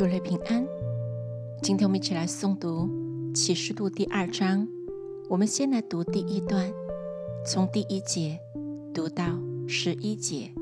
[0.00, 0.66] 主内平安。
[1.60, 2.88] 今天我们一起来诵读
[3.34, 4.66] 启示录第二章。
[5.28, 6.72] 我们先来读第一段，
[7.44, 8.40] 从第一节
[8.94, 9.26] 读到
[9.68, 10.52] 十一节。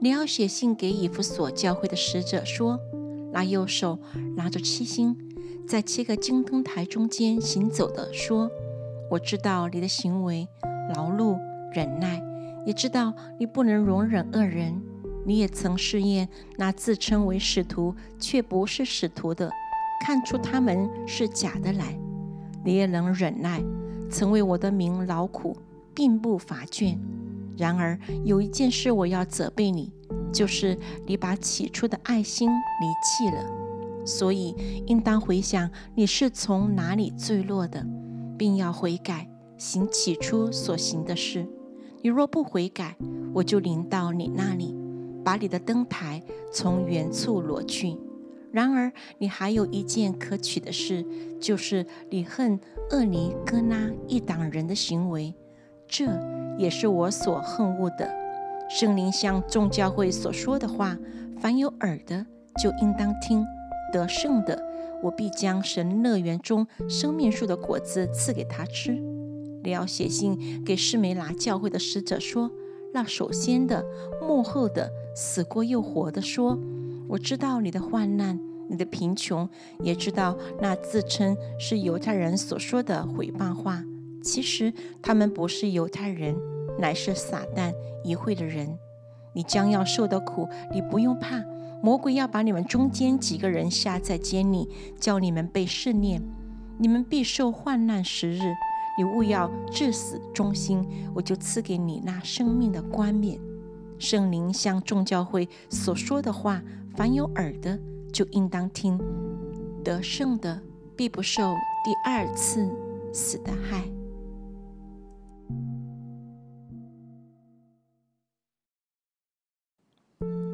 [0.00, 2.80] 你要写信给以弗所教会的使者说：
[3.32, 4.00] 拿右手
[4.34, 5.16] 拿着七星，
[5.64, 8.50] 在七个金灯台中间行走的说：
[9.12, 10.48] 我知道你的行为，
[10.92, 11.38] 劳碌
[11.72, 12.20] 忍耐，
[12.66, 14.82] 也知道你不能容忍恶人。
[15.24, 19.50] 你也曾试验那自称为使徒却不是使徒的，
[20.04, 21.98] 看出他们是假的来。
[22.64, 23.62] 你也能忍耐，
[24.10, 25.56] 曾为我的名劳苦，
[25.94, 26.96] 并不乏倦。
[27.56, 29.92] 然而有一件事我要责备你，
[30.32, 30.76] 就是
[31.06, 33.44] 你把起初的爱心离弃了。
[34.04, 34.54] 所以
[34.86, 37.86] 应当回想你是从哪里坠落的，
[38.36, 41.46] 并要悔改，行起初所行的事。
[42.02, 42.96] 你若不悔改，
[43.32, 44.74] 我就临到你那里。
[45.24, 47.96] 把你的灯台从原处挪去。
[48.52, 51.04] 然而，你还有一件可取的事，
[51.40, 55.34] 就是你恨厄尼哥拉一党人的行为，
[55.88, 56.06] 这
[56.56, 58.08] 也是我所恨恶的。
[58.70, 60.96] 圣灵向众教会所说的话，
[61.40, 62.24] 凡有耳的
[62.62, 63.44] 就应当听。
[63.92, 64.62] 得胜的，
[65.02, 68.92] 我必将神乐园中生命树的果子赐给他吃。
[69.64, 72.50] 你要写信给施梅拿教会的使者说。
[72.94, 73.84] 那首先的、
[74.22, 76.56] 幕后的、死过又活的说
[77.10, 78.38] ：“我知道你的患难，
[78.68, 79.48] 你的贫穷，
[79.80, 83.82] 也知道那自称是犹太人所说的毁谤话。
[84.22, 84.72] 其实
[85.02, 86.36] 他们不是犹太人，
[86.78, 87.72] 乃是撒旦
[88.04, 88.78] 一会的人。
[89.32, 91.42] 你将要受的苦，你不用怕。
[91.82, 94.68] 魔鬼要把你们中间几个人下在监里，
[95.00, 96.22] 叫你们被试炼，
[96.78, 98.38] 你们必受患难十日。”
[98.96, 103.40] 你勿要至死忠心，我就赐给你那生命的冠冕。
[103.98, 106.62] 圣灵向众教会所说的话，
[106.96, 107.78] 凡有耳的
[108.12, 108.98] 就应当听。
[109.82, 110.60] 得胜的
[110.96, 111.42] 必不受
[111.84, 112.68] 第二次
[113.12, 113.84] 死的害。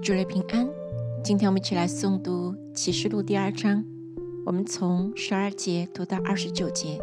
[0.03, 0.69] 主内平安。
[1.22, 3.84] 今天我们一起来诵读启示录第二章，
[4.47, 6.99] 我们从十二节读到二十九节。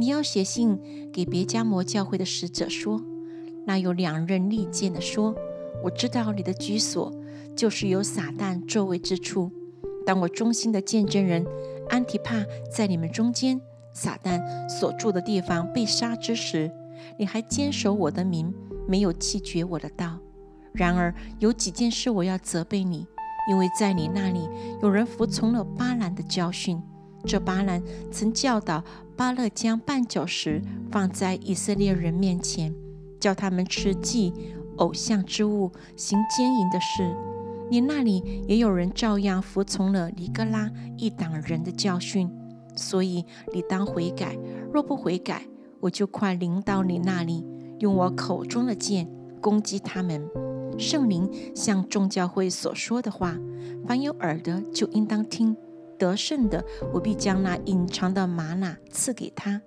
[0.00, 0.80] 你要写信
[1.12, 3.02] 给别加摩教会的使者说
[3.68, 5.34] ：“那有两刃利剑的说，
[5.84, 7.12] 我知道你的居所
[7.54, 9.50] 就是有撒旦座位之处。
[10.06, 11.44] 当我忠心的见证人
[11.90, 13.60] 安提帕在你们中间，
[13.92, 14.40] 撒旦
[14.70, 16.72] 所住的地方被杀之时，
[17.18, 18.50] 你还坚守我的名，
[18.88, 20.18] 没有弃绝我的道。
[20.72, 23.06] 然而有几件事我要责备你，
[23.50, 24.48] 因为在你那里
[24.80, 26.80] 有人服从了巴兰的教训。
[27.26, 28.82] 这巴兰曾教导。”
[29.20, 32.74] 巴勒将绊脚石放在以色列人面前，
[33.20, 34.32] 叫他们吃祭
[34.78, 37.14] 偶像之物，行奸淫的事。
[37.70, 42.30] 你那里也有人照样服从了尼格拉一党人的教训，
[42.74, 44.38] 所以你当悔改。
[44.72, 45.42] 若不悔改，
[45.80, 47.44] 我就快临到你那里，
[47.80, 49.06] 用我口中的剑
[49.42, 50.26] 攻击他们。
[50.78, 53.36] 圣灵向众教会所说的话，
[53.86, 55.54] 凡有耳的就应当听。
[56.00, 59.60] 得胜的，我必将那隐藏的玛瑙赐给他，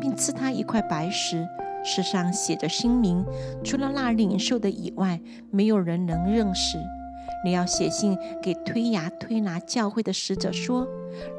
[0.00, 1.44] 并赐他一块白石，
[1.84, 3.26] 石上写着新名。
[3.64, 5.20] 除了那领受的以外，
[5.50, 6.78] 没有人能认识。
[7.44, 10.86] 你要写信给推牙推拿教会的使者说：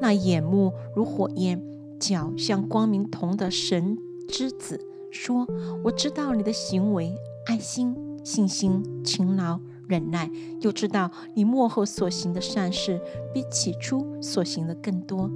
[0.02, 1.62] 那眼目如火焰，
[2.00, 3.98] 脚像光明铜的神
[4.28, 4.80] 之子
[5.12, 5.48] 说：
[5.84, 9.60] 我知道你的行为，爱心、信心、勤劳。
[9.92, 10.32] 忍耐，
[10.62, 13.02] 又知道你幕后所行的善事
[13.34, 15.30] 比起初所行的更多。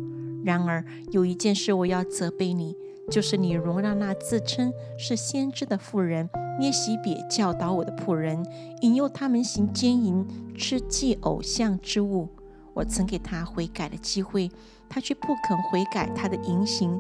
[0.46, 2.74] 然而有一件事我要责备你，
[3.12, 8.46] 就是你容让那自称是先知的妇人捏西别教导我的仆人，
[8.82, 12.30] 引诱他们行奸淫，吃祭偶像之物。
[12.74, 14.50] 我曾给他悔改的机会，
[14.88, 16.98] 他却不肯悔改他的淫行。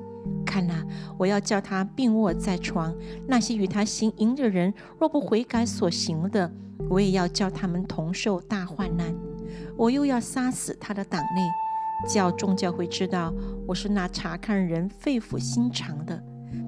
[0.55, 0.85] 看呐，
[1.17, 2.95] 我要叫他病卧在床。
[3.27, 6.49] 那些与他行淫的人，若不悔改所行的，
[6.89, 9.13] 我也要叫他们同受大患难，
[9.75, 11.41] 我又要杀死他的党内，
[12.09, 13.33] 叫众教会知道
[13.67, 16.23] 我是那查看人肺腑心肠的，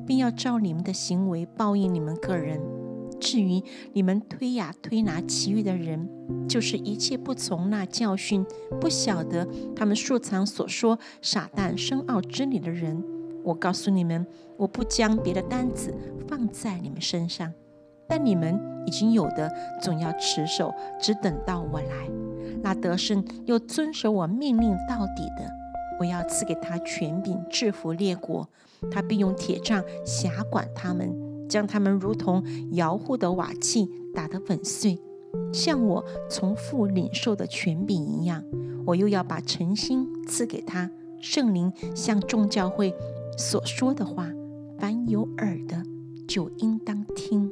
[0.06, 2.60] 并要照你们的行为报应你们个人。
[3.22, 3.64] 至于
[3.94, 6.10] 你们推呀推拿其余的人，
[6.50, 8.46] 就是一切不从那教训、
[8.82, 13.02] 不晓得他们素藏所说傻蛋深奥之理的人，
[13.48, 14.28] 我告诉你们，
[14.58, 15.96] 我不将别的担子
[16.28, 17.54] 放在你们身上，
[18.06, 19.50] 但你们已经有的，
[19.82, 22.10] 总要持守，只等到我来。
[22.62, 25.50] 那得胜又遵守我命令到底的，
[25.98, 28.46] 我要赐给他权柄，制服列国。
[28.92, 31.16] 他必用铁杖辖管他们，
[31.48, 32.44] 将他们如同
[32.74, 35.00] 摇户的瓦器打得粉碎，
[35.54, 38.44] 像我从父领受的权柄一样。
[38.86, 40.92] 我又要把诚心赐给他，
[41.22, 42.94] 圣灵向众教会
[43.38, 44.32] 所说的话
[44.80, 45.82] 凡有耳的
[46.28, 47.50] 就应当听。